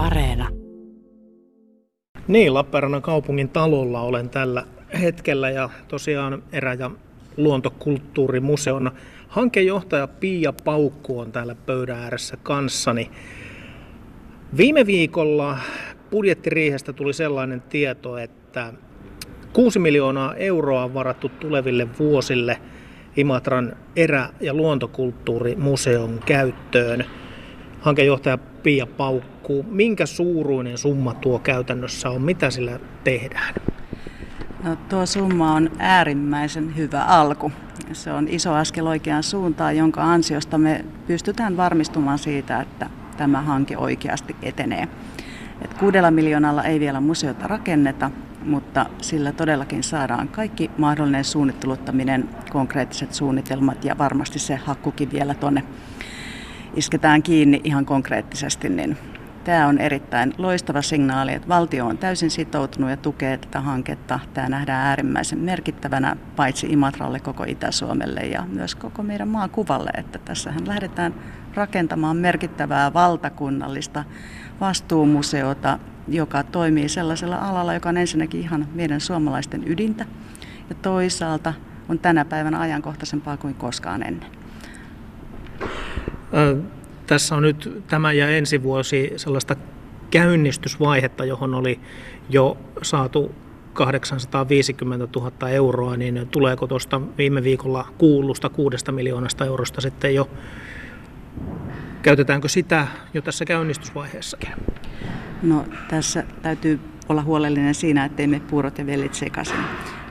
[0.00, 0.48] Areena.
[2.28, 4.64] Niin, Lappeenrannan kaupungin talolla olen tällä
[5.00, 6.90] hetkellä ja tosiaan erä- ja
[7.36, 8.90] luontokulttuurimuseon
[9.28, 13.10] hankejohtaja Pia Paukku on täällä pöydän ääressä kanssani.
[14.56, 15.58] Viime viikolla
[16.10, 18.72] budjettiriihestä tuli sellainen tieto, että
[19.52, 22.58] 6 miljoonaa euroa on varattu tuleville vuosille
[23.16, 27.04] Imatran erä- ja luontokulttuurimuseon käyttöön.
[27.80, 29.29] Hankejohtaja Pia Paukku,
[29.70, 32.22] minkä suuruinen summa tuo käytännössä on?
[32.22, 33.54] Mitä sillä tehdään?
[34.64, 37.52] No, tuo summa on äärimmäisen hyvä alku.
[37.92, 43.76] Se on iso askel oikeaan suuntaan, jonka ansiosta me pystytään varmistumaan siitä, että tämä hanke
[43.76, 44.88] oikeasti etenee.
[45.64, 48.10] Et kuudella miljoonalla ei vielä museota rakenneta,
[48.44, 55.62] mutta sillä todellakin saadaan kaikki mahdollinen suunnitteluttaminen, konkreettiset suunnitelmat ja varmasti se hakkukin vielä tuonne
[56.76, 58.96] isketään kiinni ihan konkreettisesti, niin
[59.44, 64.20] Tämä on erittäin loistava signaali, että valtio on täysin sitoutunut ja tukee tätä hanketta.
[64.34, 70.68] Tämä nähdään äärimmäisen merkittävänä paitsi Imatralle, koko Itä-Suomelle ja myös koko meidän maakuvalle, että tässähän
[70.68, 71.14] lähdetään
[71.54, 74.04] rakentamaan merkittävää valtakunnallista
[74.60, 75.78] vastuumuseota,
[76.08, 80.06] joka toimii sellaisella alalla, joka on ensinnäkin ihan meidän suomalaisten ydintä
[80.68, 81.54] ja toisaalta
[81.88, 84.30] on tänä päivänä ajankohtaisempaa kuin koskaan ennen.
[87.10, 89.56] Tässä on nyt tämä ja ensi vuosi sellaista
[90.10, 91.80] käynnistysvaihetta, johon oli
[92.28, 93.34] jo saatu
[93.72, 100.30] 850 000 euroa, niin tuleeko tuosta viime viikolla kuulusta 6 miljoonasta eurosta sitten jo,
[102.02, 104.50] käytetäänkö sitä jo tässä käynnistysvaiheessakin?
[105.42, 109.56] No tässä täytyy olla huolellinen siinä, ettei me puurot ja vellit sekaisin.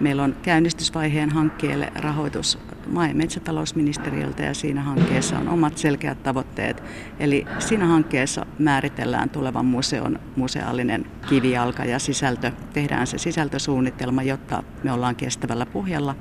[0.00, 6.82] Meillä on käynnistysvaiheen hankkeelle rahoitus maa- ja metsätalousministeriöltä ja siinä hankkeessa on omat selkeät tavoitteet.
[7.20, 12.52] Eli siinä hankkeessa määritellään tulevan museon museaalinen kivijalka ja sisältö.
[12.72, 16.14] Tehdään se sisältösuunnitelma, jotta me ollaan kestävällä pohjalla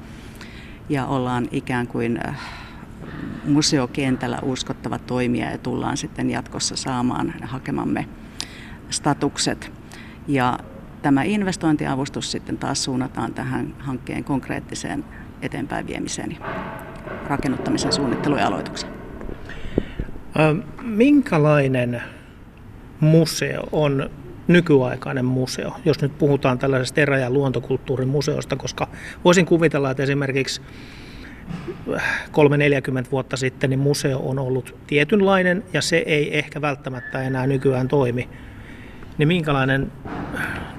[0.89, 2.39] ja ollaan ikään kuin äh,
[3.45, 8.05] museokentällä uskottava toimija ja tullaan sitten jatkossa saamaan hakemamme
[8.89, 9.71] statukset.
[10.27, 10.59] Ja
[11.03, 15.05] tämä investointiavustus sitten taas suunnataan tähän hankkeen konkreettiseen
[15.41, 16.37] eteenpäin viemiseen ja
[17.27, 18.93] rakennuttamisen suunnittelu ja aloitukseen.
[20.81, 22.01] Minkälainen
[22.99, 24.09] museo on
[24.47, 28.87] nykyaikainen museo, jos nyt puhutaan tällaisesta erä- ja luontokulttuurin museosta, koska
[29.25, 30.61] voisin kuvitella, että esimerkiksi
[32.31, 37.87] 3-40 vuotta sitten niin museo on ollut tietynlainen ja se ei ehkä välttämättä enää nykyään
[37.87, 38.29] toimi.
[39.17, 39.91] Niin minkälainen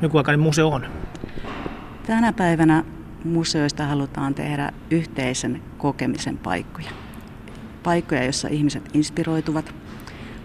[0.01, 0.87] nykyaikainen museo on?
[2.07, 2.85] Tänä päivänä
[3.25, 6.91] museoista halutaan tehdä yhteisen kokemisen paikkoja.
[7.83, 9.75] Paikkoja, joissa ihmiset inspiroituvat,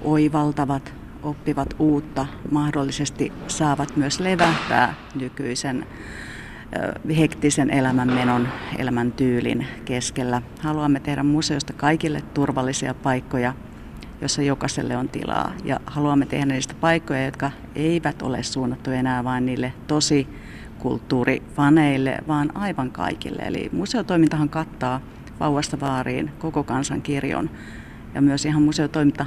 [0.01, 0.93] oivaltavat,
[1.23, 5.85] oppivat uutta, mahdollisesti saavat myös levähtää nykyisen
[7.17, 10.41] hektisen elämänmenon, elämäntyylin keskellä.
[10.61, 13.53] Haluamme tehdä museosta kaikille turvallisia paikkoja,
[14.21, 15.53] jossa jokaiselle on tilaa.
[15.63, 20.27] Ja haluamme tehdä niistä paikkoja, jotka eivät ole suunnattu enää vain niille tosi
[20.79, 23.41] kulttuurifaneille, vaan aivan kaikille.
[23.41, 25.01] Eli museotoimintahan kattaa
[25.39, 27.49] vauvasta vaariin koko kansan kirjon
[28.13, 29.25] ja myös ihan museotoiminta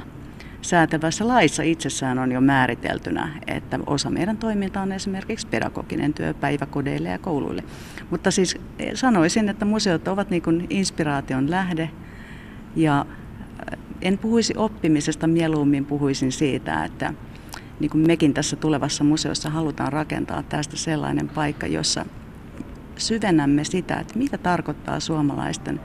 [0.61, 7.09] säätävässä laissa itsessään on jo määriteltynä, että osa meidän toiminta on esimerkiksi pedagoginen työ päiväkodeille
[7.09, 7.63] ja kouluille.
[8.09, 8.57] Mutta siis
[8.93, 11.89] sanoisin, että museot ovat niin kuin inspiraation lähde
[12.75, 13.05] ja
[14.03, 17.13] en puhuisi oppimisesta, mieluummin puhuisin siitä, että
[17.79, 22.05] niin kuin mekin tässä tulevassa museossa halutaan rakentaa tästä sellainen paikka, jossa
[22.97, 25.79] syvennämme sitä, että mitä tarkoittaa suomalaisten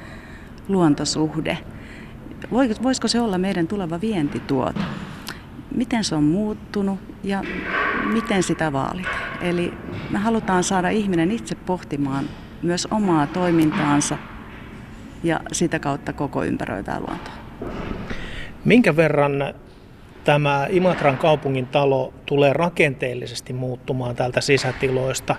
[0.69, 1.59] luontosuhde.
[2.83, 4.81] Voisiko se olla meidän tuleva vientituote?
[5.75, 7.43] Miten se on muuttunut ja
[8.13, 9.43] miten sitä vaalitaan?
[9.43, 9.75] Eli
[10.11, 12.25] me halutaan saada ihminen itse pohtimaan
[12.63, 14.19] myös omaa toimintaansa
[15.23, 17.35] ja sitä kautta koko ympäröivää luontoa.
[18.69, 19.55] Minkä verran
[20.25, 25.37] tämä Imatran kaupungin talo tulee rakenteellisesti muuttumaan täältä sisätiloista,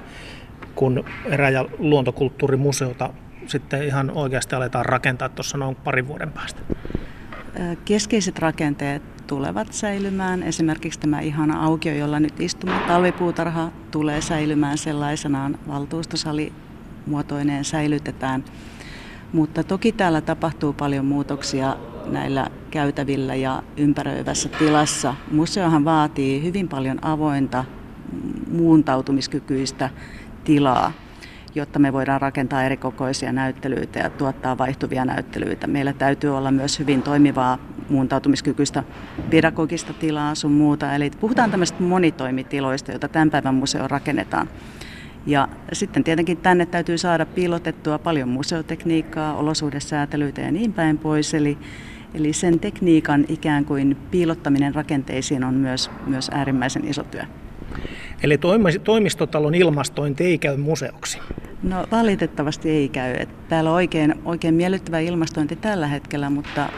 [0.75, 3.13] kun erä- ja luontokulttuurimuseota
[3.47, 6.61] sitten ihan oikeasti aletaan rakentaa tuossa noin parin vuoden päästä?
[7.85, 10.43] Keskeiset rakenteet tulevat säilymään.
[10.43, 15.57] Esimerkiksi tämä ihana aukio, jolla nyt istumme, talvipuutarha, tulee säilymään sellaisenaan.
[15.67, 16.53] Valtuustosali
[17.05, 18.43] muotoineen säilytetään.
[19.33, 21.75] Mutta toki täällä tapahtuu paljon muutoksia
[22.09, 25.15] näillä käytävillä ja ympäröivässä tilassa.
[25.31, 27.65] Museohan vaatii hyvin paljon avointa,
[28.51, 29.89] muuntautumiskykyistä
[30.43, 30.91] tilaa,
[31.55, 35.67] jotta me voidaan rakentaa erikokoisia näyttelyitä ja tuottaa vaihtuvia näyttelyitä.
[35.67, 37.57] Meillä täytyy olla myös hyvin toimivaa
[37.89, 38.83] muuntautumiskykyistä
[39.29, 40.95] pedagogista tilaa sun muuta.
[40.95, 44.49] Eli puhutaan tämmöistä monitoimitiloista, joita tämän päivän museo rakennetaan.
[45.25, 51.33] Ja sitten tietenkin tänne täytyy saada piilotettua paljon museotekniikkaa, olosuhdesäätelyitä ja niin päin pois.
[51.33, 51.57] Eli,
[52.13, 57.23] eli sen tekniikan ikään kuin piilottaminen rakenteisiin on myös, myös äärimmäisen iso työ.
[58.23, 58.39] Eli
[58.83, 61.19] toimistotalon ilmastointi ei käy museoksi?
[61.63, 63.15] No valitettavasti ei käy.
[63.49, 66.69] Täällä on oikein, oikein miellyttävä ilmastointi tällä hetkellä, mutta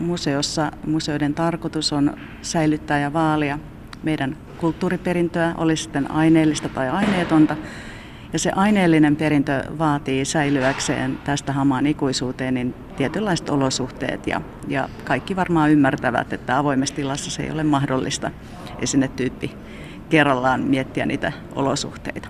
[0.00, 3.58] museossa museoiden tarkoitus on säilyttää ja vaalia
[4.02, 7.56] meidän kulttuuriperintöä, oli sitten aineellista tai aineetonta.
[8.32, 14.26] Ja se aineellinen perintö vaatii säilyäkseen tästä hamaan ikuisuuteen niin tietynlaiset olosuhteet.
[14.26, 18.30] Ja, ja kaikki varmaan ymmärtävät, että avoimessa tilassa se ei ole mahdollista
[18.82, 19.56] esinetyyppi
[20.10, 22.28] kerrallaan miettiä niitä olosuhteita.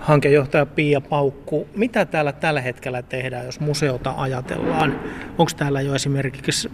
[0.00, 5.00] Hankejohtaja Pia Paukku, mitä täällä tällä hetkellä tehdään, jos museota ajatellaan?
[5.38, 6.70] Onko täällä jo esimerkiksi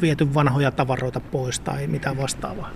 [0.00, 2.70] viety vanhoja tavaroita pois tai mitä vastaavaa?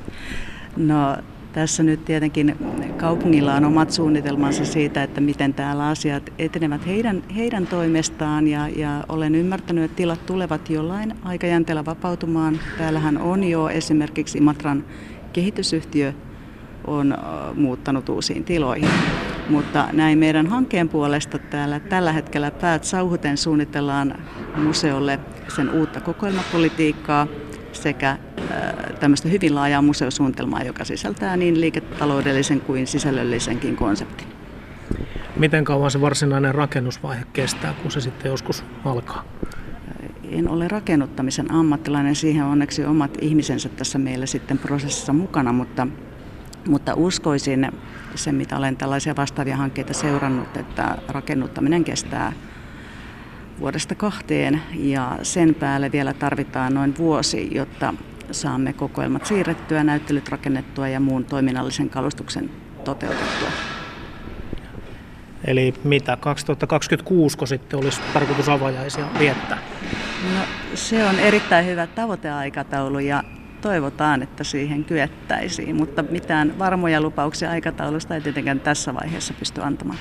[0.76, 1.16] No
[1.58, 2.56] tässä nyt tietenkin
[2.96, 9.04] kaupungilla on omat suunnitelmansa siitä, että miten täällä asiat etenevät heidän, heidän toimestaan ja, ja
[9.08, 12.58] olen ymmärtänyt, että tilat tulevat jollain aikajänteellä vapautumaan.
[12.78, 14.84] Täällähän on jo esimerkiksi Imatran
[15.32, 16.12] kehitysyhtiö
[16.86, 17.14] on
[17.54, 18.90] muuttanut uusiin tiloihin.
[19.48, 24.14] Mutta näin meidän hankkeen puolesta täällä tällä hetkellä päät sauhuten suunnitellaan
[24.56, 25.18] museolle
[25.56, 27.26] sen uutta kokoelmapolitiikkaa
[27.72, 28.18] sekä
[29.00, 34.26] tämmöistä hyvin laajaa museosuunnitelmaa, joka sisältää niin liiketaloudellisen kuin sisällöllisenkin konseptin.
[35.36, 39.24] Miten kauan se varsinainen rakennusvaihe kestää, kun se sitten joskus alkaa?
[40.30, 45.86] En ole rakennuttamisen ammattilainen, siihen on onneksi omat ihmisensä tässä meillä sitten prosessissa mukana, mutta
[46.68, 47.72] mutta uskoisin
[48.14, 52.32] se, mitä olen tällaisia vastaavia hankkeita seurannut, että rakennuttaminen kestää
[53.60, 57.94] vuodesta kahteen ja sen päälle vielä tarvitaan noin vuosi, jotta
[58.30, 62.50] saamme kokoelmat siirrettyä, näyttelyt rakennettua ja muun toiminnallisen kalustuksen
[62.84, 63.48] toteutettua.
[65.44, 69.58] Eli mitä, 2026 sitten olisi tarkoitus avajaisia viettää?
[70.34, 70.40] No,
[70.74, 73.22] se on erittäin hyvä tavoiteaikataulu ja
[73.60, 79.98] toivotaan, että siihen kyettäisiin, mutta mitään varmoja lupauksia aikataulusta ei tietenkään tässä vaiheessa pysty antamaan.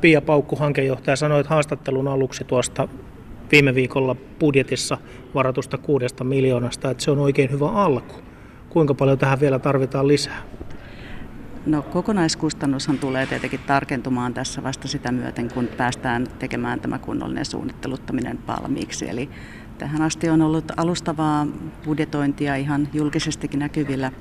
[0.00, 2.88] Pia Paukku, hankejohtaja, sanoi haastattelun aluksi tuosta
[3.52, 4.98] viime viikolla budjetissa
[5.34, 8.14] varatusta kuudesta miljoonasta, että se on oikein hyvä alku.
[8.68, 10.42] Kuinka paljon tähän vielä tarvitaan lisää?
[11.66, 18.38] No kokonaiskustannushan tulee tietenkin tarkentumaan tässä vasta sitä myöten, kun päästään tekemään tämä kunnollinen suunnitteluttaminen
[18.46, 19.08] valmiiksi.
[19.08, 19.28] Eli
[19.78, 21.46] Tähän asti on ollut alustavaa
[21.84, 24.12] budjetointia ihan julkisestikin näkyvillä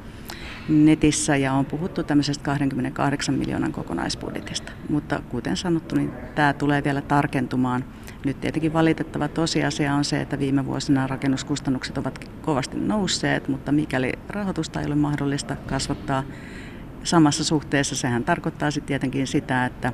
[0.69, 4.71] netissä ja on puhuttu tämmöisestä 28 miljoonan kokonaisbudjetista.
[4.89, 7.85] Mutta kuten sanottu, niin tämä tulee vielä tarkentumaan.
[8.25, 14.11] Nyt tietenkin valitettava tosiasia on se, että viime vuosina rakennuskustannukset ovat kovasti nousseet, mutta mikäli
[14.29, 16.23] rahoitusta ei ole mahdollista kasvattaa
[17.03, 19.93] samassa suhteessa, sehän tarkoittaa sitten tietenkin sitä, että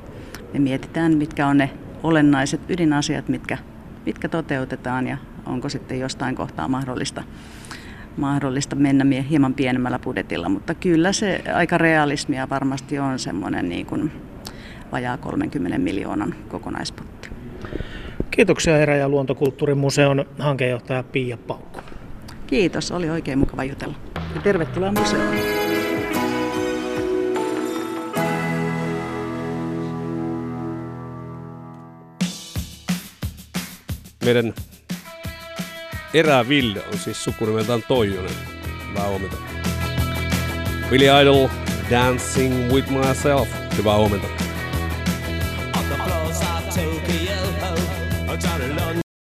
[0.52, 1.70] me mietitään, mitkä on ne
[2.02, 3.58] olennaiset ydinasiat, mitkä,
[4.06, 5.16] mitkä toteutetaan ja
[5.46, 7.24] onko sitten jostain kohtaa mahdollista,
[8.16, 14.12] mahdollista mennä hieman pienemmällä budjetilla, mutta kyllä se aika realismia varmasti on semmoinen niin kuin
[14.92, 17.30] vajaa 30 miljoonan kokonaispotti.
[18.30, 21.80] Kiitoksia Erä- ja luontokulttuurimuseon hankejohtaja Pia Paukko.
[22.46, 23.94] Kiitos, oli oikein mukava jutella.
[24.34, 25.34] Ja tervetuloa museoon.
[34.24, 34.54] Meidän
[36.14, 38.34] Erää Ville on siis sukunimeltään Toijonen.
[38.88, 39.36] Hyvää huomenta.
[40.90, 41.48] Billy Idol,
[41.90, 43.48] Dancing with Myself.
[43.78, 44.49] Hyvää huomenta.